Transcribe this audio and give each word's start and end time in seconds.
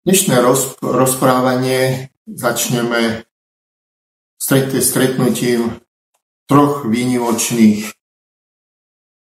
Dnešné 0.00 0.40
roz, 0.40 0.80
rozprávanie 0.80 2.08
začneme 2.24 3.28
stret, 4.40 4.72
stretnutím 4.80 5.76
troch 6.48 6.88
výnimočných 6.88 7.84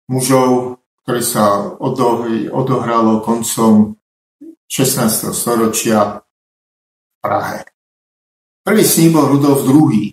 mužov, 0.10 0.82
ktoré 1.06 1.22
sa 1.22 1.78
odo, 1.78 2.26
odohralo 2.50 3.22
koncom 3.22 4.02
16. 4.66 5.30
storočia 5.38 6.26
v 6.26 7.16
Prahe. 7.22 7.70
Prvý 8.66 8.82
s 8.82 8.98
ním 8.98 9.14
bol 9.14 9.30
Rudolf 9.30 9.70
II. 9.70 10.10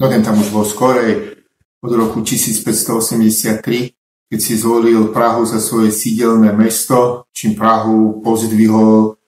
No 0.00 0.04
ten 0.08 0.24
tam 0.24 0.40
už 0.40 0.48
bol 0.48 0.64
skorej, 0.64 1.44
od 1.84 1.92
roku 1.92 2.24
1583 2.24 3.92
keď 4.32 4.40
si 4.40 4.56
zvolil 4.56 5.12
Prahu 5.12 5.44
za 5.44 5.60
svoje 5.60 5.92
sídelné 5.92 6.56
mesto, 6.56 7.28
čím 7.36 7.52
Prahu 7.52 8.24
pozdvihol 8.24 9.20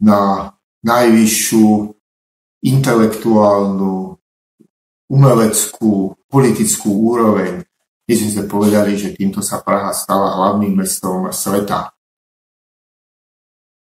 na 0.00 0.50
najvyššiu 0.80 1.92
intelektuálnu, 2.64 4.16
umeleckú, 5.10 6.16
politickú 6.28 6.90
úroveň. 7.12 7.64
My 8.08 8.12
sme 8.16 8.30
sa 8.30 8.42
povedali, 8.46 8.98
že 8.98 9.14
týmto 9.14 9.40
sa 9.44 9.62
Praha 9.62 9.94
stala 9.94 10.34
hlavným 10.34 10.76
mestom 10.76 11.30
sveta. 11.30 11.94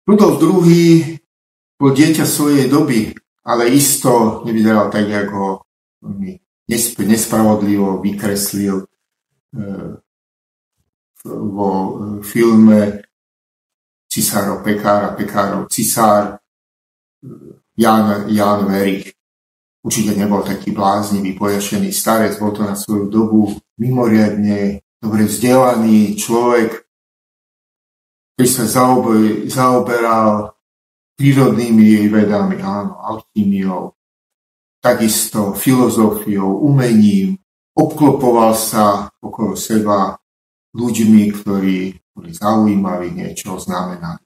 Rudolf 0.08 0.40
II 0.40 1.20
bol 1.78 1.90
dieťa 1.92 2.24
svojej 2.24 2.66
doby, 2.66 3.12
ale 3.44 3.70
isto 3.70 4.42
nevyzeral 4.48 4.88
tak, 4.88 5.06
ako 5.06 5.36
ho 5.36 5.50
nespravodlivo 7.04 8.00
vykreslil 8.00 8.84
e, 8.84 8.86
vo 11.24 11.70
filme 12.24 13.07
Cisáro 14.08 14.64
Pekár 14.64 15.04
a 15.04 15.10
Pekárov 15.14 15.68
Cisár 15.68 16.40
Jan, 17.76 18.26
Jan 18.26 18.66
Verich. 18.66 19.14
Určite 19.84 20.18
nebol 20.18 20.42
taký 20.42 20.74
bláznivý, 20.74 21.38
pojašený 21.38 21.94
starec, 21.94 22.34
bol 22.42 22.50
to 22.50 22.66
na 22.66 22.74
svoju 22.74 23.06
dobu 23.06 23.54
mimoriadne 23.78 24.82
dobre 24.98 25.30
vzdelaný 25.30 26.18
človek, 26.18 26.82
ktorý 28.34 28.48
sa 28.50 28.64
zaoberal 29.46 30.58
prírodnými 31.18 32.10
vedami, 32.10 32.58
áno, 32.62 32.98
alchýmiou, 33.02 33.94
takisto 34.82 35.54
filozofiou, 35.54 36.62
umením, 36.62 37.38
obklopoval 37.74 38.54
sa 38.54 39.10
okolo 39.22 39.54
seba 39.58 40.18
ľuďmi, 40.74 41.22
ktorí 41.34 41.98
boli 42.18 42.34
zaujímaví, 42.34 43.14
niečo 43.14 43.54
znamenali. 43.62 44.18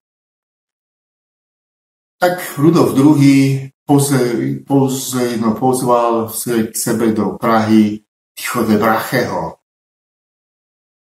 Tak 2.16 2.56
Rudolf 2.56 2.96
II 2.96 3.68
poze, 3.84 4.20
poze, 4.64 5.36
no, 5.36 5.52
pozval 5.52 6.32
k 6.72 6.72
sebe 6.72 7.12
do 7.12 7.36
Prahy 7.36 8.00
Tichode 8.32 8.80
Bracheho. 8.80 9.60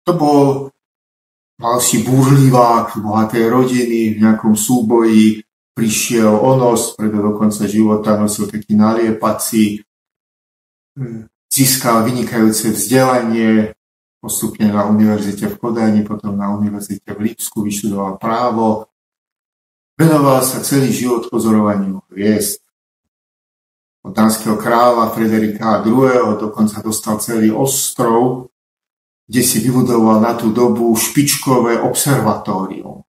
To 0.08 0.12
bol 0.18 0.74
ďalší 1.62 2.08
búrlivák 2.08 2.98
bohatej 2.98 3.46
rodiny 3.46 4.18
v 4.18 4.22
nejakom 4.26 4.58
súboji, 4.58 5.44
prišiel 5.76 6.34
o 6.34 6.58
nos, 6.58 6.96
preto 6.98 7.20
do 7.22 7.38
konca 7.38 7.68
života 7.70 8.18
nosil 8.18 8.50
taký 8.50 8.74
naliepací, 8.74 9.84
získal 11.52 12.04
vynikajúce 12.08 12.72
vzdelanie, 12.74 13.76
postupne 14.20 14.68
na 14.68 14.84
univerzite 14.86 15.48
v 15.48 15.56
Kodani, 15.56 16.04
potom 16.04 16.36
na 16.36 16.52
univerzite 16.52 17.16
v 17.16 17.32
Lipsku, 17.32 17.64
vyštudoval 17.64 18.20
právo. 18.20 18.92
Venoval 19.96 20.44
sa 20.44 20.60
celý 20.64 20.92
život 20.92 21.28
pozorovaniu 21.32 22.04
hviezd. 22.12 22.64
Od 24.04 24.16
dánskeho 24.16 24.56
kráľa 24.56 25.12
Frederika 25.12 25.84
II. 25.84 26.40
dokonca 26.40 26.80
dostal 26.80 27.20
celý 27.20 27.52
ostrov, 27.52 28.48
kde 29.28 29.42
si 29.44 29.60
vybudoval 29.60 30.24
na 30.24 30.34
tú 30.40 30.56
dobu 30.56 30.96
špičkové 30.96 31.84
observatórium. 31.84 33.04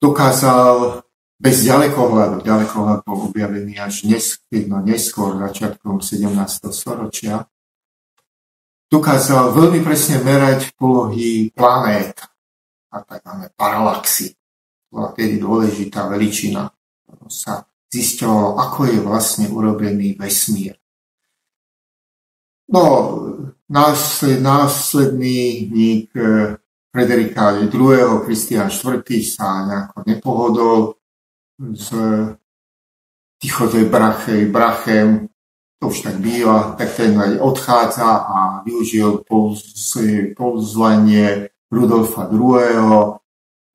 Dokázal 0.00 1.04
bez 1.36 1.68
ďalekohľadu, 1.68 2.40
ďalekohľad 2.40 3.04
bol 3.04 3.28
objavený 3.28 3.76
až 3.76 4.08
neskôr, 4.08 4.64
no 4.68 4.80
neskôr, 4.80 5.36
začiatkom 5.36 6.00
17. 6.00 6.72
storočia, 6.72 7.44
dokázal 8.86 9.52
veľmi 9.52 9.82
presne 9.82 10.22
merať 10.22 10.74
polohy 10.78 11.50
planét 11.50 12.22
a 12.94 13.02
tzv. 13.02 13.50
paralaxy. 13.58 14.32
Bola 14.86 15.12
tedy 15.12 15.42
dôležitá 15.42 16.06
veličina. 16.06 16.70
Sa 17.26 17.66
zisťovalo, 17.90 18.56
ako 18.56 18.80
je 18.86 18.98
vlastne 19.02 19.46
urobený 19.50 20.14
vesmír. 20.14 20.78
No, 22.70 22.82
násled, 23.70 24.42
následný 24.42 25.70
ník 25.70 26.10
eh, 26.18 26.58
Frederika 26.90 27.60
II. 27.60 27.68
Kristián 28.24 28.72
IV. 28.72 29.04
sa 29.22 29.68
nejako 29.68 29.98
nepohodol 30.08 30.78
s 31.76 31.92
Tichodej 33.36 33.92
Brachej, 33.92 34.48
Brachem, 34.48 35.28
to 35.86 35.94
už 35.94 36.02
tak 36.02 36.18
býva, 36.18 36.74
tak 36.74 36.90
ten 36.98 37.14
aj 37.14 37.38
odchádza 37.38 38.10
a 38.26 38.38
využil 38.66 39.22
pozvanie 40.34 41.46
Rudolfa 41.70 42.26
II., 42.26 43.14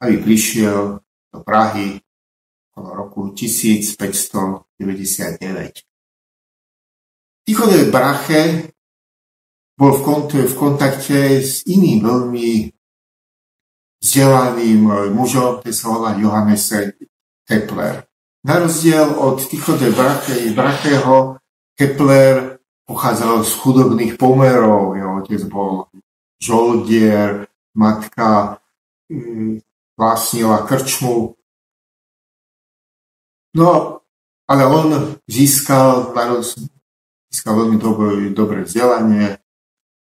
aby 0.03 0.16
prišiel 0.19 1.00
do 1.31 1.39
Prahy 1.39 2.03
v 2.75 2.83
roku 2.91 3.31
1599. 3.31 4.75
Tichodej 7.47 7.83
Brache 7.88 8.75
bol 9.79 9.95
v, 9.95 10.01
kont- 10.03 10.35
v 10.35 10.55
kontakte 10.59 11.39
s 11.39 11.63
iným 11.63 12.03
veľmi 12.03 12.75
vzdelaným 14.03 15.16
mužom, 15.16 15.63
ktorý 15.63 15.71
sa 15.71 15.88
volá 15.95 16.19
Johannes 16.19 16.75
Kepler. 17.47 18.03
Na 18.44 18.59
rozdiel 18.59 19.16
od 19.16 19.39
Tichode 19.47 19.95
Brache, 19.95 20.51
Bracheho 20.51 21.41
Kepler 21.75 22.59
pochádzal 22.85 23.43
z 23.47 23.51
chudobných 23.55 24.13
pomerov, 24.19 24.99
jeho 24.99 25.23
otec 25.23 25.41
bol 25.47 25.87
žoldier, 26.41 27.47
matka 27.77 28.59
mm, 29.07 29.63
vlastnila 29.95 30.65
krčmu. 30.67 31.37
No, 33.55 33.69
ale 34.47 34.63
on 34.67 35.15
získal, 35.27 36.11
získal 37.31 37.53
veľmi 37.55 37.77
dobré, 37.79 38.31
dobré 38.35 38.59
vzdelanie, 38.67 39.39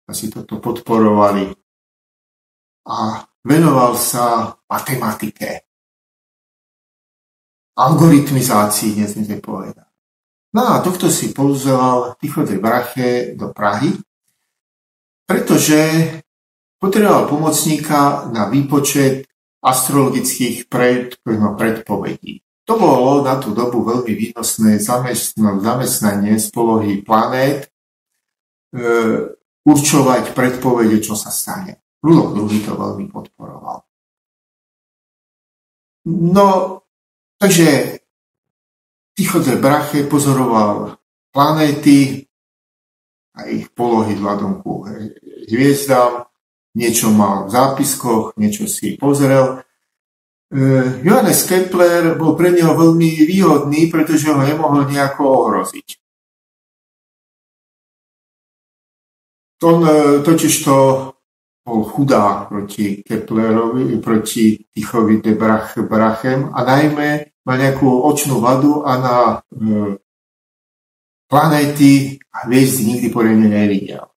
asi 0.10 0.34
toto 0.34 0.58
podporovali 0.58 1.54
a 2.90 3.26
venoval 3.46 3.94
sa 3.94 4.58
matematike, 4.66 5.66
algoritmizácii, 7.78 8.98
dnes 8.98 9.14
sme 9.14 9.38
povedať. 9.38 9.91
No 10.52 10.62
a 10.68 10.84
tohto 10.84 11.08
si 11.08 11.32
pozval 11.32 12.20
Tichodej 12.20 12.60
Brache 12.60 13.10
do 13.40 13.56
Prahy, 13.56 13.96
pretože 15.24 15.80
potreboval 16.76 17.32
pomocníka 17.32 18.28
na 18.36 18.52
výpočet 18.52 19.32
astrologických 19.64 20.68
pred, 20.68 21.16
no, 21.24 21.56
predpovedí. 21.56 22.44
To 22.68 22.76
bolo 22.76 23.24
na 23.24 23.40
tú 23.40 23.56
dobu 23.56 23.86
veľmi 23.86 24.12
výnosné 24.12 24.82
zamestnanie 25.62 26.36
z 26.36 26.48
polohy 26.52 27.00
planét 27.06 27.70
e, 27.70 28.82
určovať 29.64 30.34
predpovede, 30.34 30.98
čo 31.00 31.14
sa 31.14 31.30
stane. 31.30 31.80
Rudolf 32.02 32.50
II 32.50 32.60
to 32.66 32.74
veľmi 32.74 33.06
podporoval. 33.14 33.86
No, 36.10 36.82
takže 37.38 38.01
Tichodze 39.18 39.56
Brache 39.56 40.04
pozoroval 40.08 40.98
planéty 41.32 42.28
a 43.36 43.48
ich 43.48 43.72
polohy 43.72 44.16
vzhľadom 44.16 44.60
ku 44.60 44.84
hviezdám, 45.48 46.28
niečo 46.76 47.12
mal 47.12 47.48
v 47.48 47.54
zápiskoch, 47.56 48.36
niečo 48.36 48.68
si 48.68 48.96
pozrel. 49.00 49.64
E, 50.52 50.60
Johannes 51.04 51.48
Kepler 51.48 52.16
bol 52.20 52.36
pre 52.36 52.52
neho 52.52 52.76
veľmi 52.76 53.24
výhodný, 53.24 53.88
pretože 53.88 54.28
ho 54.32 54.40
nemohol 54.40 54.88
nejako 54.88 55.24
ohroziť. 55.24 55.88
On 59.64 59.80
e, 59.84 59.96
totiž 60.24 60.54
to 60.64 60.78
bol 61.62 61.84
chudá 61.86 62.50
proti 62.50 63.04
Keplerovi, 63.06 64.02
proti 64.02 64.66
Tichovi 64.74 65.22
de 65.22 65.36
Brachem 65.88 66.50
a 66.54 66.64
najmä 66.64 67.31
má 67.46 67.54
nejakú 67.58 67.88
očnú 67.88 68.38
vadu 68.38 68.86
a 68.86 68.92
na 68.98 69.16
e, 69.34 69.98
planéty 71.26 72.22
a 72.30 72.46
hviezdy 72.46 72.82
nikdy 72.86 73.08
poriadne 73.10 73.50
nevidel. 73.50 74.12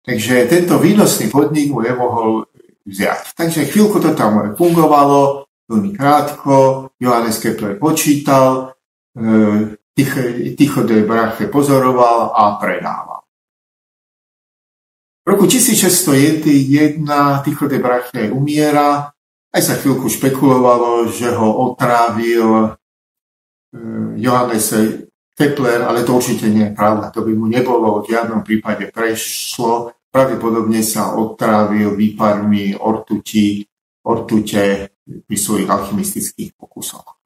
Takže 0.00 0.48
tento 0.48 0.80
výnosný 0.80 1.28
podnik 1.28 1.74
mu 1.74 1.84
nemohol 1.84 2.48
vziať. 2.86 3.36
Takže 3.36 3.68
chvíľku 3.68 4.00
to 4.00 4.16
tam 4.16 4.56
fungovalo, 4.56 5.44
veľmi 5.68 5.90
krátko. 5.94 6.88
Johannes 6.96 7.38
Kepler 7.38 7.76
počítal, 7.76 8.74
e, 9.14 9.76
Tycho 10.56 10.82
de 10.82 11.04
Brache 11.04 11.46
pozoroval 11.52 12.32
a 12.32 12.56
predával. 12.56 13.20
V 15.20 15.26
roku 15.28 15.44
1601 15.44 17.04
Tycho 17.44 17.68
de 17.68 17.78
Brache 17.78 18.32
umiera, 18.32 19.12
aj 19.50 19.62
sa 19.62 19.74
chvíľku 19.74 20.06
špekulovalo, 20.06 21.10
že 21.10 21.34
ho 21.34 21.70
otrávil 21.70 22.46
e, 22.54 22.68
Johannes 24.22 24.70
Kepler, 25.34 25.82
ale 25.82 26.06
to 26.06 26.14
určite 26.14 26.46
nie 26.46 26.70
je 26.70 26.76
pravda. 26.76 27.10
To 27.10 27.26
by 27.26 27.32
mu 27.34 27.50
nebolo 27.50 28.04
v 28.04 28.14
žiadnom 28.14 28.46
prípade 28.46 28.92
prešlo. 28.94 29.96
Pravdepodobne 30.10 30.84
sa 30.86 31.16
otrávil 31.16 31.96
výparmi 31.96 32.78
ortuti, 32.78 33.64
ortute 34.06 34.94
pri 35.02 35.36
svojich 35.38 35.66
alchymistických 35.66 36.54
pokusoch. 36.54 37.18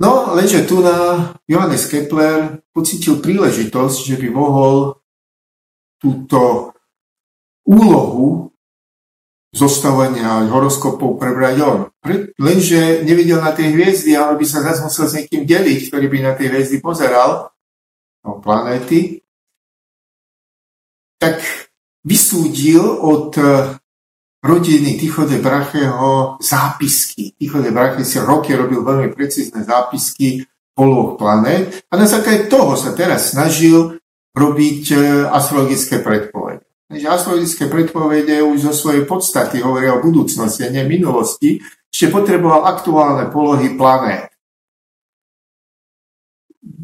No, 0.00 0.32
lenže 0.32 0.64
tu 0.64 0.80
na 0.80 1.30
Johannes 1.44 1.84
Kepler 1.84 2.64
pocítil 2.72 3.20
príležitosť, 3.20 3.98
že 4.00 4.16
by 4.16 4.28
mohol 4.32 4.96
túto 6.00 6.72
úlohu 7.68 8.49
zostavenia 9.50 10.46
horoskopov 10.46 11.18
prebrať 11.18 11.56
on. 11.66 11.78
Lenže 12.38 13.02
nevidel 13.02 13.42
na 13.42 13.50
tie 13.50 13.74
hviezdy, 13.74 14.14
ale 14.14 14.38
by 14.38 14.46
sa 14.46 14.62
zase 14.62 14.86
musel 14.86 15.06
s 15.10 15.16
niekým 15.18 15.42
deliť, 15.42 15.90
ktorý 15.90 16.06
by 16.06 16.18
na 16.22 16.32
tie 16.38 16.46
hviezdy 16.46 16.78
pozeral, 16.78 17.50
no, 18.22 18.38
planéty, 18.38 19.26
tak 21.18 21.42
vysúdil 22.06 22.80
od 22.80 23.36
rodiny 24.40 24.96
Tycho 24.96 25.26
de 25.26 25.38
Bracheho 25.38 26.40
zápisky. 26.40 27.36
Tycho 27.36 27.60
de 27.60 27.70
Brache 27.70 28.04
si 28.04 28.16
roky 28.22 28.56
robil 28.56 28.80
veľmi 28.80 29.12
precízne 29.12 29.60
zápisky 29.66 30.46
poloh 30.72 31.18
planét 31.20 31.84
a 31.92 32.00
na 32.00 32.08
základe 32.08 32.48
toho 32.48 32.72
sa 32.72 32.96
teraz 32.96 33.36
snažil 33.36 34.00
robiť 34.32 34.82
e, 34.94 34.96
astrologické 35.28 36.00
predpovede. 36.00 36.69
Takže 36.90 37.06
astrologické 37.06 37.70
predpovede 37.70 38.42
už 38.42 38.66
zo 38.66 38.72
svojej 38.74 39.06
podstaty 39.06 39.62
hovoria 39.62 39.94
o 39.94 40.02
budúcnosti 40.02 40.66
a 40.66 40.74
nie 40.74 40.82
minulosti, 40.82 41.62
ešte 41.86 42.10
potreboval 42.10 42.66
aktuálne 42.66 43.30
polohy 43.30 43.78
planét. 43.78 44.34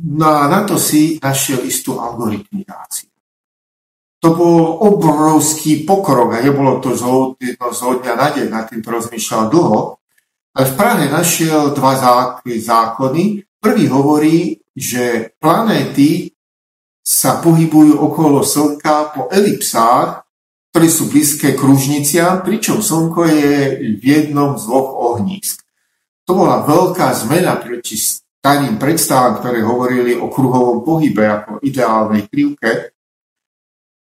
No 0.06 0.30
a 0.30 0.46
na 0.46 0.62
to 0.62 0.78
si 0.78 1.18
našiel 1.18 1.66
istú 1.66 1.98
algoritmizáciu. 1.98 3.10
To 4.22 4.30
bol 4.30 4.78
obrovský 4.94 5.82
pokrok 5.82 6.38
a 6.38 6.42
nebolo 6.42 6.78
to 6.78 6.94
zo, 6.94 7.34
zo 7.74 7.88
dňa 7.98 8.14
na 8.14 8.28
deň, 8.30 8.46
na 8.46 8.62
tým 8.62 8.86
rozmýšľal 8.86 9.50
dlho. 9.50 9.98
Ale 10.54 10.66
v 10.70 10.76
Prahe 10.78 11.04
našiel 11.10 11.74
dva 11.74 11.98
zákony. 12.46 13.42
Prvý 13.58 13.84
hovorí, 13.90 14.62
že 14.70 15.34
planéty 15.42 16.35
sa 17.06 17.38
pohybujú 17.38 18.02
okolo 18.02 18.42
Slnka 18.42 19.14
po 19.14 19.30
elipsách, 19.30 20.26
ktoré 20.74 20.88
sú 20.90 21.06
blízke 21.06 21.54
kružniciam, 21.54 22.42
pričom 22.42 22.82
Slnko 22.82 23.30
je 23.30 23.52
v 23.94 24.02
jednom 24.02 24.58
z 24.58 24.66
dvoch 24.66 25.14
ohnízk. 25.14 25.62
To 26.26 26.34
bola 26.34 26.66
veľká 26.66 27.14
zmena 27.14 27.62
proti 27.62 27.94
starým 27.94 28.74
predstavám, 28.74 29.38
ktoré 29.38 29.62
hovorili 29.62 30.18
o 30.18 30.26
kruhovom 30.26 30.82
pohybe 30.82 31.22
ako 31.22 31.62
ideálnej 31.62 32.26
krivke, 32.26 32.96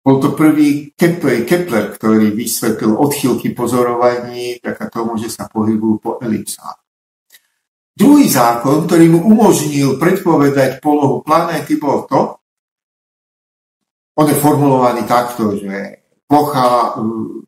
bol 0.08 0.24
to 0.24 0.32
prvý 0.32 0.96
Kepler, 0.96 1.44
Kepler 1.44 1.92
ktorý 1.92 2.32
vysvetlil 2.32 2.96
odchylky 2.96 3.52
pozorovaní 3.52 4.56
vďaka 4.64 4.88
tomu, 4.88 5.20
že 5.20 5.28
sa 5.28 5.52
pohybujú 5.52 6.00
po 6.00 6.16
elipsách. 6.24 6.80
Druhý 7.92 8.32
zákon, 8.32 8.88
ktorý 8.88 9.12
mu 9.12 9.28
umožnil 9.28 10.00
predpovedať 10.00 10.80
polohu 10.80 11.28
planéty, 11.28 11.76
bol 11.76 12.08
to, 12.08 12.37
on 14.18 14.26
je 14.26 14.36
formulovaný 14.36 15.06
takto, 15.06 15.54
že 15.54 16.02
plocha 16.26 16.98
mm, 16.98 17.46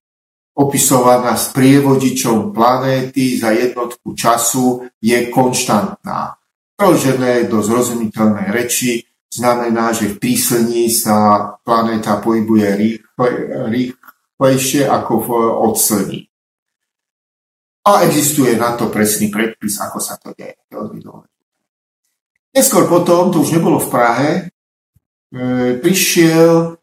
opisovaná 0.53 1.33
s 1.33 1.49
prievodičom 1.49 2.53
planéty 2.53 3.41
za 3.41 3.49
jednotku 3.49 4.13
času 4.13 4.85
je 5.01 5.33
konštantná. 5.33 6.37
Preložené 6.77 7.49
do 7.49 7.59
zrozumiteľnej 7.59 8.53
reči 8.53 9.03
znamená, 9.33 9.91
že 9.91 10.15
v 10.15 10.19
píslení 10.19 10.93
sa 10.93 11.49
planéta 11.65 12.21
pohybuje 12.21 12.67
rýchle, 12.75 13.29
rýchlejšie 13.67 14.87
ako 14.87 15.13
v 15.25 15.29
odslní. 15.73 16.21
A 17.89 18.05
existuje 18.05 18.53
na 18.59 18.77
to 18.77 18.93
presný 18.93 19.33
predpis, 19.33 19.81
ako 19.81 19.97
sa 19.97 20.21
to 20.21 20.35
deje. 20.37 20.59
Neskôr 22.53 22.85
potom, 22.85 23.31
to 23.33 23.41
už 23.41 23.57
nebolo 23.57 23.79
v 23.81 23.89
Prahe, 23.89 24.29
prišiel 25.79 26.77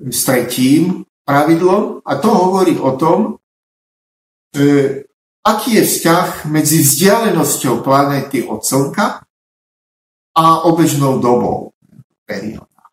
s 0.00 0.20
tretím 0.24 1.04
pravidlom 1.24 2.04
a 2.04 2.12
to 2.16 2.28
hovorí 2.28 2.76
o 2.80 2.96
tom, 2.96 3.40
e, 4.56 5.04
aký 5.44 5.80
je 5.80 5.84
vzťah 5.84 6.48
medzi 6.48 6.84
vzdialenosťou 6.84 7.80
planéty 7.80 8.44
od 8.44 8.64
Slnka 8.64 9.24
a 10.34 10.44
obežnou 10.68 11.20
dobou 11.20 11.72
perióda. 12.24 12.88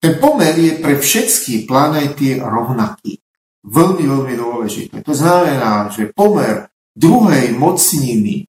Ten 0.00 0.16
pomer 0.16 0.56
je 0.56 0.80
pre 0.80 0.96
všetky 0.96 1.68
planéty 1.68 2.40
rovnaký. 2.40 3.20
Veľmi, 3.60 4.08
veľmi 4.08 4.34
dôležité. 4.40 5.04
To 5.04 5.12
znamená, 5.12 5.92
že 5.92 6.08
pomer 6.16 6.72
druhej 6.96 7.52
mocniny 7.52 8.48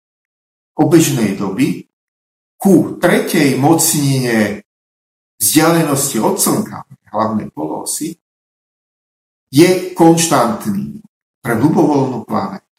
obežnej 0.79 1.35
doby 1.35 1.91
ku 2.55 2.95
tretej 2.95 3.59
mocnine 3.59 4.63
vzdialenosti 5.41 6.21
od 6.21 6.37
Slnka, 6.37 6.85
hlavnej 7.09 7.49
polosy, 7.49 8.13
je 9.49 9.91
konštantný 9.97 11.01
pre 11.41 11.57
ľubovoľnú 11.57 12.23
planetu. 12.23 12.69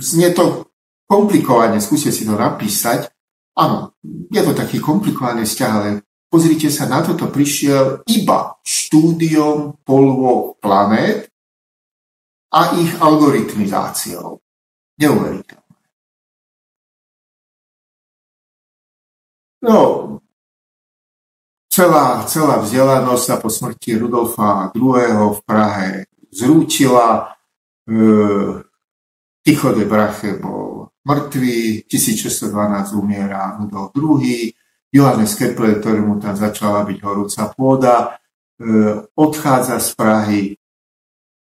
Znie 0.00 0.32
to 0.32 0.72
komplikovane, 1.04 1.78
skúste 1.78 2.10
si 2.10 2.24
to 2.24 2.34
napísať, 2.34 3.12
Áno, 3.58 3.98
je 4.30 4.38
to 4.38 4.54
taký 4.54 4.78
komplikovaný 4.78 5.42
vzťah, 5.42 5.72
ale 5.74 6.06
pozrite 6.30 6.70
sa, 6.70 6.86
na 6.86 7.02
toto 7.02 7.26
prišiel 7.26 8.06
iba 8.06 8.54
štúdiom 8.62 9.82
polvo 9.82 10.54
planét 10.62 11.26
a 12.54 12.78
ich 12.78 12.94
algoritmizáciou. 13.02 14.38
Neuveriteľné. 15.02 15.66
No, 19.66 20.17
celá, 21.78 22.26
celá 22.26 22.58
vzdelanosť 22.58 23.22
sa 23.22 23.36
po 23.38 23.46
smrti 23.46 23.94
Rudolfa 24.02 24.74
II. 24.74 25.38
v 25.38 25.40
Prahe 25.46 26.10
zrútila. 26.34 27.38
E, 27.86 28.66
Tycho 29.46 29.72
de 29.72 29.86
Brache 29.86 30.36
bol 30.36 30.90
mŕtvý, 31.06 31.88
1612 31.88 32.98
umiera 32.98 33.56
Rudolf 33.56 33.94
II, 33.94 34.52
Johannes 34.92 35.32
Kepler, 35.38 35.78
ktorému 35.78 36.20
tam 36.20 36.34
začala 36.36 36.84
byť 36.84 36.98
horúca 37.00 37.48
pôda, 37.54 37.96
e, 38.02 38.06
odchádza 39.14 39.78
z 39.78 39.88
Prahy, 39.94 40.42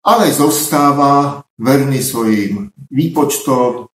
ale 0.06 0.32
zostáva 0.32 1.44
verný 1.58 2.00
svojim 2.00 2.72
výpočtom, 2.88 3.92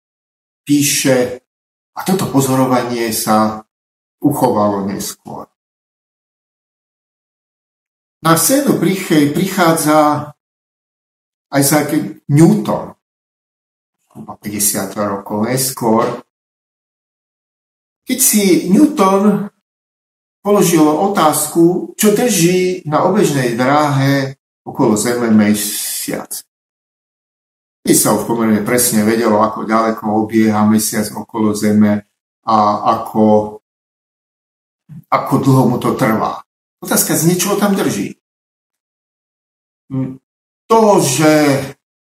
píše 0.65 1.43
a 1.93 2.01
toto 2.07 2.31
pozorovanie 2.33 3.13
sa 3.13 3.61
uchovalo 4.23 4.89
neskôr. 4.89 5.52
Na 8.23 8.39
scénu 8.39 8.79
prichádza 9.35 10.31
Isaac 11.51 11.91
Newton, 12.31 12.95
50 14.15 14.95
rokov 14.95 15.43
neskôr, 15.51 16.23
keď 18.07 18.19
si 18.23 18.71
Newton 18.71 19.51
položil 20.39 20.87
otázku, 20.87 21.95
čo 21.99 22.15
drží 22.15 22.87
na 22.87 23.03
obežnej 23.07 23.59
dráhe 23.59 24.39
okolo 24.63 24.95
Zeme 24.95 25.31
mesiac. 25.31 26.31
Keď 27.83 27.97
sa 27.99 28.15
už 28.15 28.27
pomerne 28.31 28.63
presne 28.63 29.03
vedelo, 29.03 29.43
ako 29.43 29.67
ďaleko 29.67 30.03
obieha 30.23 30.63
mesiac 30.71 31.11
okolo 31.11 31.55
Zeme 31.55 32.07
a 32.47 32.57
ako, 33.03 33.59
ako 35.11 35.35
dlho 35.43 35.63
mu 35.67 35.83
to 35.83 35.99
trvá. 35.99 36.42
Otázka 36.83 37.15
z 37.15 37.31
niečoho 37.31 37.57
tam 37.57 37.79
drží. 37.79 38.19
Hm, 39.93 40.19
to, 40.67 40.83
že 41.01 41.33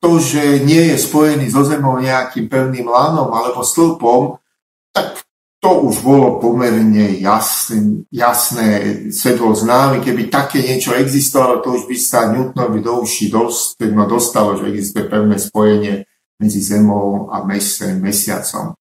to, 0.02 0.18
že 0.18 0.66
nie 0.66 0.90
je 0.90 0.96
spojený 0.98 1.46
so 1.46 1.62
Zemou 1.62 2.02
nejakým 2.02 2.50
pevným 2.50 2.90
lánom 2.90 3.30
alebo 3.30 3.62
stĺpom, 3.62 4.42
tak 4.90 5.22
to 5.62 5.86
už 5.86 6.02
bolo 6.02 6.42
pomerne 6.42 7.22
jasné, 7.22 8.02
jasné 8.10 8.66
svetlo 9.14 9.54
známe. 9.54 10.02
Keby 10.02 10.26
také 10.26 10.58
niečo 10.58 10.90
existovalo, 10.98 11.62
to 11.62 11.78
už 11.78 11.86
by 11.86 11.96
sa 12.02 12.34
Newtonovi 12.34 12.82
do 12.82 12.98
uší 12.98 13.30
dost, 13.30 13.78
dostalo, 13.78 14.58
že 14.58 14.74
existuje 14.74 15.06
pevné 15.06 15.38
spojenie 15.38 16.02
medzi 16.42 16.58
zemou 16.58 17.30
a 17.30 17.46
mesiacom. 17.46 18.74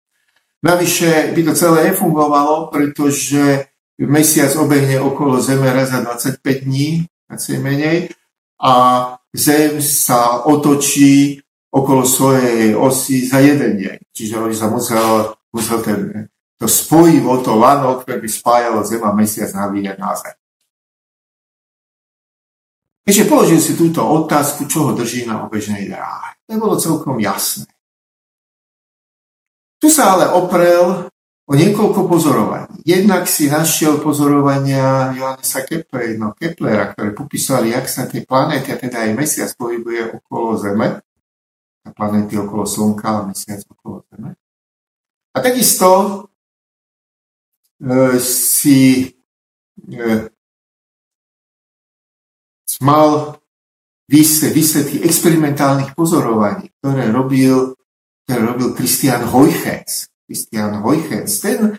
Navyše 0.66 1.38
by 1.38 1.42
to 1.46 1.54
celé 1.54 1.94
nefungovalo, 1.94 2.74
pretože 2.74 3.71
mesiac 4.08 4.54
obehne 4.58 4.98
okolo 4.98 5.42
Zeme 5.42 5.70
raz 5.70 5.94
za 5.94 6.02
25 6.02 6.66
dní, 6.66 7.06
asi 7.30 7.58
menej, 7.58 8.10
a 8.62 8.72
Zem 9.32 9.80
sa 9.80 10.44
otočí 10.44 11.40
okolo 11.72 12.04
svojej 12.04 12.76
osy 12.76 13.24
za 13.24 13.40
jeden 13.40 13.80
deň. 13.80 13.98
Čiže 14.12 14.44
by 14.44 14.56
sa 14.56 14.68
musel, 14.68 15.34
musel 15.56 15.80
ten, 15.80 16.28
to 16.60 16.68
spojivo, 16.68 17.40
to 17.40 17.56
lano, 17.56 18.04
ktoré 18.04 18.20
by 18.20 18.30
spájalo 18.30 18.84
Zem 18.84 19.02
a 19.08 19.16
Mesiac 19.16 19.50
navíjať 19.56 19.98
na 19.98 20.12
Zem. 20.20 20.36
Keďže 23.02 23.30
položil 23.32 23.60
si 23.64 23.74
túto 23.74 24.06
otázku, 24.06 24.70
čo 24.70 24.86
ho 24.86 24.92
drží 24.94 25.26
na 25.26 25.42
obežnej 25.48 25.90
dráhe. 25.90 26.38
To 26.46 26.60
bolo 26.62 26.78
celkom 26.78 27.18
jasné. 27.18 27.66
Tu 29.82 29.90
sa 29.90 30.14
ale 30.14 30.30
oprel 30.30 31.10
o 31.48 31.54
niekoľko 31.54 32.06
pozorovaní. 32.06 32.82
Jednak 32.86 33.26
si 33.26 33.50
našiel 33.50 33.98
pozorovania 34.04 35.12
Johannesa 35.16 35.66
Keplera, 35.66 36.18
no 36.18 36.34
Keplera, 36.38 36.94
ktoré 36.94 37.12
popísali, 37.16 37.74
jak 37.74 37.90
sa 37.90 38.06
tie 38.06 38.26
planéty, 38.26 38.72
a 38.72 38.78
teda 38.78 39.10
aj 39.10 39.12
mesiac 39.18 39.50
pohybuje 39.58 40.22
okolo 40.22 40.58
Zeme, 40.60 41.02
a 41.82 41.90
planéty 41.90 42.38
okolo 42.38 42.64
Slnka 42.68 43.10
a 43.10 43.26
mesiac 43.26 43.62
okolo 43.66 44.06
Zeme. 44.12 44.38
A 45.32 45.38
takisto 45.40 45.90
e, 47.80 48.20
si 48.22 49.10
e, 49.90 50.08
mal 52.82 53.40
výsledky 54.12 55.00
experimentálnych 55.08 55.96
pozorovaní, 55.96 56.68
ktoré 56.80 57.08
robil 57.08 57.80
ktorý 58.32 58.42
robil 58.48 58.70
Christian 58.78 59.28
Heuchens. 59.28 60.11
Christian 60.32 60.80
Heuchens, 60.80 61.44
ten 61.44 61.76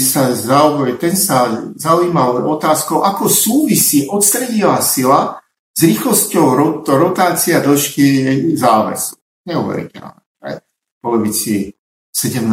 sa, 0.00 0.32
zaujímal, 0.32 0.96
ten 0.96 1.12
sa 1.12 1.68
zaujímal 1.76 2.40
otázkou, 2.48 3.04
ako 3.04 3.28
súvisí 3.28 4.08
odstredivá 4.08 4.80
sila 4.80 5.44
s 5.76 5.84
rýchlosťou 5.84 6.80
rotácia 6.88 7.60
dĺžky 7.60 8.56
závesu. 8.56 9.20
Neuveriteľné. 9.44 10.24
V 10.40 10.98
polovici 11.04 11.76
17. 12.16 12.48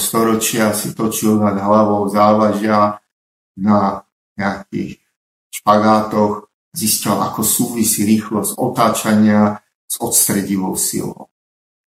storočia 0.00 0.72
si 0.72 0.96
točil 0.96 1.36
nad 1.36 1.60
hlavou 1.60 2.08
závažia 2.08 2.96
na 3.60 4.08
nejakých 4.40 5.04
špagátoch, 5.52 6.48
zistil, 6.72 7.18
ako 7.18 7.44
súvisí 7.44 8.08
rýchlosť 8.08 8.56
otáčania 8.56 9.60
s 9.84 9.98
odstredivou 9.98 10.78
silou. 10.78 11.29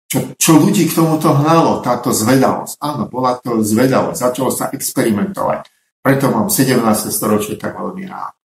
Čo, 0.05 0.37
čo 0.37 0.51
ľudí 0.61 0.85
k 0.85 0.95
tomuto 0.95 1.33
hnalo, 1.33 1.81
táto 1.81 2.13
zvedavosť? 2.13 2.77
Áno, 2.77 3.09
bola 3.09 3.41
to 3.41 3.65
zvedavosť, 3.65 4.17
začalo 4.17 4.49
sa 4.53 4.69
experimentovať. 4.69 5.65
Preto 6.05 6.29
mám 6.29 6.53
17. 6.53 6.77
storočie 7.09 7.57
tak 7.57 7.73
veľmi 7.73 8.05
rád. 8.05 8.37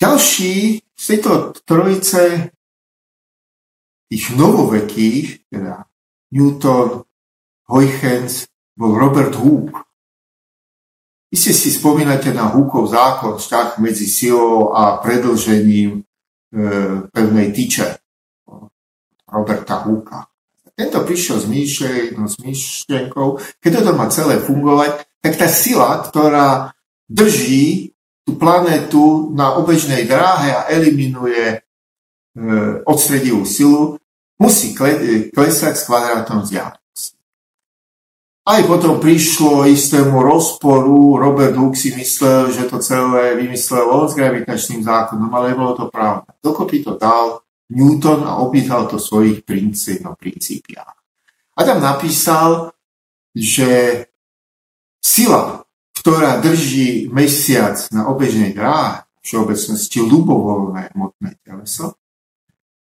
Ďalší 0.00 0.80
z 0.96 1.04
tejto 1.04 1.52
trojice 1.68 2.54
tých 4.08 4.24
novovekých, 4.32 5.52
teda 5.52 5.84
Newton, 6.32 7.04
Huygens, 7.68 8.48
bol 8.72 8.96
Robert 8.96 9.36
Hooke. 9.36 9.84
Vy 11.28 11.36
si 11.36 11.52
si 11.52 11.68
spomínate 11.68 12.32
na 12.32 12.48
Hookov 12.48 12.88
zákon, 12.88 13.36
vzťah 13.36 13.76
medzi 13.84 14.08
silou 14.08 14.72
a 14.72 14.96
predlžením 14.96 16.00
e, 16.00 16.02
pevnej 17.12 17.52
tyče. 17.52 18.00
Roberta 19.28 19.84
Hooka. 19.84 20.26
Tento 20.78 21.02
prišiel 21.02 21.42
s, 21.42 21.46
myšlen, 21.50 22.14
s 22.14 22.38
myšlenkou, 22.38 23.42
keď 23.58 23.70
toto 23.82 23.92
má 23.98 24.06
celé 24.08 24.38
fungovať, 24.38 25.10
tak 25.18 25.34
tá 25.34 25.50
sila, 25.50 25.98
ktorá 26.06 26.70
drží 27.10 27.90
tú 28.22 28.38
planetu 28.38 29.34
na 29.34 29.58
obežnej 29.58 30.06
dráhe 30.06 30.54
a 30.54 30.68
eliminuje 30.70 31.44
e, 31.50 31.58
odstredivú 32.86 33.42
silu, 33.42 33.98
musí 34.38 34.76
kle, 34.76 35.26
klesať 35.34 35.74
s 35.74 35.86
kvadrátom 35.88 36.46
vzdialenosti. 36.46 37.18
Aj 38.48 38.60
potom 38.64 38.96
prišlo 38.96 39.68
istému 39.68 40.24
rozporu, 40.24 41.20
Robert 41.20 41.52
Hooke 41.58 41.76
si 41.76 41.92
myslel, 41.92 42.54
že 42.54 42.64
to 42.70 42.80
celé 42.80 43.36
vymyslel 43.36 44.08
s 44.08 44.16
gravitačným 44.16 44.86
zákonom, 44.86 45.28
ale 45.34 45.58
bolo 45.58 45.76
to 45.76 45.84
pravda. 45.92 46.32
Dokopy 46.40 46.80
to 46.80 46.96
dal 46.96 47.44
Newton 47.68 48.24
a 48.24 48.40
opýtal 48.40 48.88
to 48.88 48.96
svojich 48.96 49.44
no, 50.00 50.16
princípiách. 50.16 50.96
A 51.58 51.60
tam 51.66 51.84
napísal, 51.84 52.72
že 53.36 54.04
sila, 55.04 55.66
ktorá 56.00 56.40
drží 56.40 57.12
mesiac 57.12 57.76
na 57.92 58.08
obežnej 58.08 58.56
dráhe, 58.56 59.04
všeobecnosti 59.20 60.00
ľubovoľné 60.00 60.96
hmotné 60.96 61.36
teleso, 61.44 62.00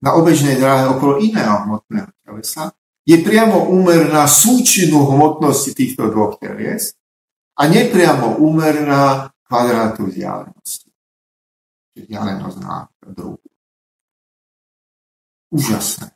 na 0.00 0.16
obežnej 0.16 0.56
dráhe 0.56 0.88
okolo 0.88 1.20
iného 1.20 1.68
hmotného 1.68 2.08
telesa, 2.24 2.72
je 3.04 3.20
priamo 3.20 3.68
úmerná 3.68 4.24
súčinu 4.24 5.04
hmotnosti 5.04 5.76
týchto 5.76 6.08
dvoch 6.08 6.40
telies 6.40 6.96
a 7.58 7.68
nepriamo 7.68 8.40
úmerná 8.40 9.28
kvadrátu 9.44 10.08
vzdialenosti. 10.08 10.88
Vzdialenosť 12.00 12.56
na 12.64 12.88
druhu 13.04 13.49
úžasné. 15.50 16.14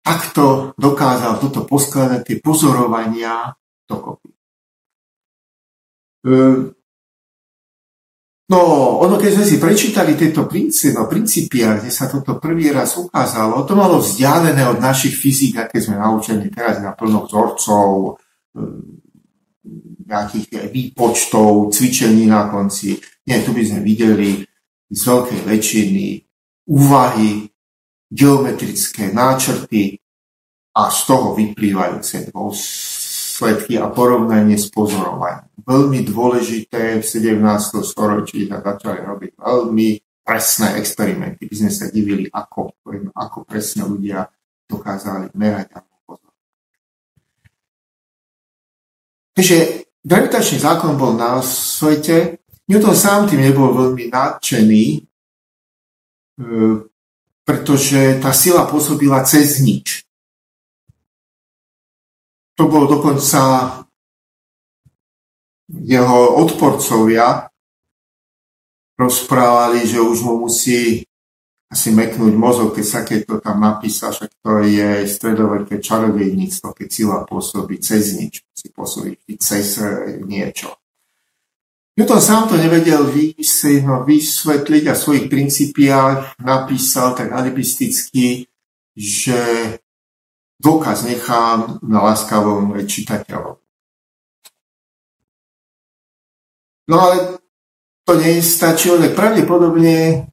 Takto 0.00 0.72
dokázal 0.80 1.36
toto 1.40 1.68
poskladať 1.68 2.20
tie 2.24 2.36
pozorovania 2.40 3.52
dokopy. 3.84 4.32
Ehm, 6.24 6.72
no, 8.48 8.60
ono, 9.00 9.14
keď 9.20 9.30
sme 9.36 9.44
si 9.44 9.56
prečítali 9.60 10.16
tieto 10.16 10.48
princípy, 10.48 10.96
no, 10.96 11.04
princípia, 11.04 11.76
kde 11.76 11.92
sa 11.92 12.08
toto 12.08 12.40
prvý 12.40 12.72
raz 12.72 12.96
ukázalo, 12.96 13.64
to 13.68 13.76
malo 13.76 14.00
vzdialené 14.00 14.64
od 14.68 14.80
našich 14.80 15.16
fyzik, 15.16 15.68
aké 15.68 15.80
sme 15.84 16.00
naučení 16.00 16.48
teraz 16.48 16.80
na 16.80 16.96
plno 16.96 17.28
vzorcov, 17.28 18.20
ehm, 18.56 19.04
nejakých 20.10 20.74
výpočtov, 20.74 21.70
cvičení 21.70 22.26
na 22.26 22.50
konci. 22.50 22.98
Nie, 23.30 23.46
tu 23.46 23.54
by 23.54 23.62
sme 23.62 23.80
videli 23.86 24.42
z 24.90 25.00
veľkej 25.06 25.40
väčšiny 25.46 26.29
úvahy, 26.66 27.48
geometrické 28.10 29.14
náčrty 29.14 30.02
a 30.74 30.90
z 30.90 30.98
toho 31.06 31.34
vyplývajúce 31.38 32.34
dôsledky 32.34 33.78
a 33.78 33.90
porovnanie 33.90 34.58
s 34.58 34.70
pozorovaním. 34.70 35.46
Veľmi 35.62 36.02
dôležité 36.02 36.98
v 36.98 37.04
17. 37.06 37.86
storočí 37.86 38.50
sa 38.50 38.58
začali 38.58 39.00
robiť 39.06 39.30
veľmi 39.38 39.88
presné 40.26 40.78
experimenty. 40.78 41.46
My 41.46 41.54
sme 41.54 41.70
sa 41.74 41.86
divili, 41.90 42.26
ako, 42.30 42.74
ako 43.14 43.38
presne 43.46 43.86
ľudia 43.86 44.26
dokázali 44.66 45.34
merať 45.34 45.74
a 45.74 45.78
pozorovať. 45.82 46.38
Takže 49.34 49.56
gravitačný 50.06 50.58
zákon 50.62 50.94
bol 50.94 51.18
na 51.18 51.42
svete. 51.42 52.38
Newton 52.70 52.94
sám 52.94 53.26
tým 53.26 53.42
nebol 53.42 53.74
veľmi 53.74 54.14
nadšený, 54.14 55.09
pretože 57.44 58.20
tá 58.22 58.30
sila 58.30 58.64
pôsobila 58.68 59.24
cez 59.26 59.60
nič. 59.60 60.06
To 62.56 62.68
bolo 62.68 63.00
dokonca 63.00 63.40
jeho 65.70 66.20
odporcovia 66.36 67.48
rozprávali, 69.00 69.88
že 69.88 70.02
už 70.02 70.18
mu 70.28 70.44
musí 70.44 71.08
asi 71.70 71.94
meknúť 71.94 72.34
mozog, 72.34 72.74
keď 72.74 72.84
sa 72.84 73.00
keď 73.06 73.20
to 73.24 73.34
tam 73.38 73.62
napísa, 73.62 74.10
však 74.10 74.42
to 74.42 74.66
je 74.66 75.06
stredoveké 75.06 75.78
čarodejníctvo, 75.78 76.74
keď 76.74 76.88
sila 76.90 77.16
pôsobí 77.22 77.78
cez 77.78 78.18
nič, 78.18 78.42
musí 78.42 78.68
pôsobiť 78.74 79.38
cez 79.38 79.78
niečo. 80.26 80.74
Newton 81.98 82.20
sám 82.20 82.48
to 82.48 82.56
nevedel 82.56 83.10
no, 83.82 83.94
vysvetliť 84.06 84.84
a 84.86 84.94
v 84.94 85.02
svojich 85.02 85.26
princípiách 85.26 86.38
napísal 86.38 87.18
tak 87.18 87.34
alibisticky, 87.34 88.46
že 88.94 89.40
dôkaz 90.60 91.08
nechám 91.08 91.82
na 91.82 91.98
láskavom 92.04 92.78
čitateľom. 92.86 93.56
No 96.90 96.96
ale 96.98 97.38
to 98.02 98.18
nestačilo, 98.18 98.98
tak 98.98 99.14
pravdepodobne 99.14 100.26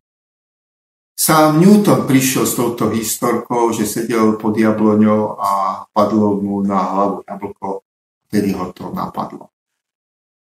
sám 1.14 1.62
Newton 1.62 2.10
prišiel 2.10 2.46
s 2.50 2.58
touto 2.58 2.90
historkou, 2.90 3.70
že 3.74 3.86
sedel 3.86 4.42
pod 4.42 4.58
jabloňou 4.58 5.38
a 5.38 5.50
padlo 5.94 6.38
mu 6.42 6.66
na 6.66 6.82
hlavu 6.82 7.18
jablko, 7.30 7.86
vtedy 8.30 8.54
ho 8.58 8.74
to 8.74 8.90
napadlo. 8.90 9.57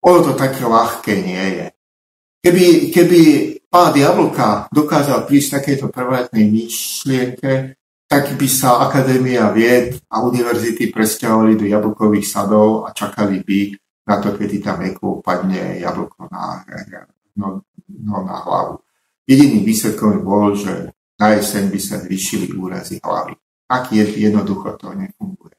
Ono 0.06 0.20
to 0.22 0.34
také 0.38 0.62
ľahké 0.62 1.14
nie 1.26 1.46
je. 1.58 1.68
Keby, 2.46 2.94
keby 2.94 3.20
pán 3.66 3.98
Jablka 3.98 4.70
dokázal 4.70 5.26
prísť 5.26 5.62
takéto 5.62 5.90
prvotnej 5.90 6.46
myšlienke, 6.46 7.74
tak 8.06 8.38
by 8.38 8.46
sa 8.46 8.86
Akadémia 8.86 9.50
vied 9.50 9.98
a 10.14 10.22
univerzity 10.22 10.94
presťahovali 10.94 11.58
do 11.58 11.66
jablkových 11.66 12.30
sadov 12.30 12.86
a 12.86 12.94
čakali 12.94 13.42
by 13.42 13.74
na 14.06 14.22
to, 14.22 14.38
kedy 14.38 14.62
tam 14.62 14.86
eko 14.86 15.26
padne 15.26 15.82
jablko 15.82 16.30
na, 16.30 16.62
no, 17.34 17.66
no, 17.90 18.16
na 18.22 18.36
hlavu. 18.46 18.78
Jediným 19.26 19.66
výsledkom 19.66 20.22
bol, 20.22 20.54
že 20.54 20.94
na 21.18 21.34
jeseň 21.34 21.74
by 21.74 21.80
sa 21.82 21.98
zvýšili 21.98 22.54
úrazy 22.54 23.02
hlavy. 23.02 23.34
Tak 23.66 23.90
jednoducho 23.98 24.78
to 24.78 24.94
nefunguje. 24.94 25.55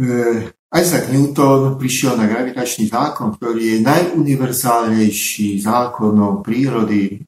E, 0.00 0.48
Isaac 0.70 1.12
Newton 1.12 1.76
prišiel 1.76 2.16
na 2.16 2.24
gravitačný 2.24 2.88
zákon, 2.88 3.36
ktorý 3.36 3.76
je 3.76 3.78
najuniverzálnejší 3.84 5.60
zákonom 5.60 6.40
prírody 6.40 7.20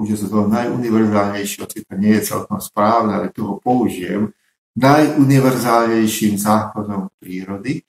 použijem 0.00 0.18
sa 0.18 0.28
toho 0.30 0.46
najuniverzálnejšie, 0.48 1.60
hoci 1.60 1.78
to 1.84 1.94
nie 1.98 2.14
je 2.18 2.32
celkom 2.32 2.56
správne, 2.62 3.20
ale 3.20 3.34
tu 3.34 3.44
ho 3.46 3.58
použijem, 3.58 4.30
najuniverzálnejším 4.78 6.38
zákonom 6.38 7.10
prírody 7.18 7.82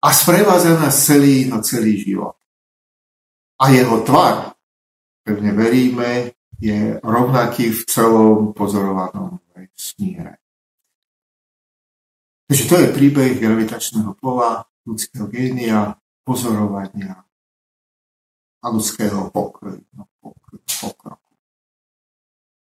a 0.00 0.08
sprevádza 0.14 0.78
nás 0.78 0.94
celý, 0.94 1.50
no 1.50 1.60
celý 1.60 1.98
život. 1.98 2.38
A 3.60 3.68
jeho 3.72 4.00
tvar, 4.06 4.54
pevne 5.26 5.52
veríme, 5.52 6.32
je 6.56 6.96
rovnaký 7.04 7.68
v 7.68 7.80
celom 7.84 8.56
pozorovanom 8.56 9.42
vesmíre. 9.52 10.40
Takže 12.46 12.64
to 12.70 12.74
je 12.78 12.94
príbeh 12.94 13.42
gravitačného 13.42 14.14
pola, 14.22 14.62
ľudského 14.86 15.26
génia, 15.26 15.98
pozorovania 16.22 17.26
a 18.62 18.66
ľudského 18.70 19.30
no, 19.30 19.30
pokroju, 19.34 19.82
pokroju. 20.82 21.25